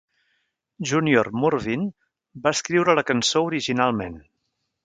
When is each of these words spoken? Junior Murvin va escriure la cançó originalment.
Junior 0.91 1.29
Murvin 1.43 1.83
va 2.47 2.57
escriure 2.57 2.99
la 3.01 3.07
cançó 3.11 3.47
originalment. 3.51 4.21